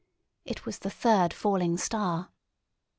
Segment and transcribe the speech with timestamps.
[0.45, 2.31] It was the third falling star!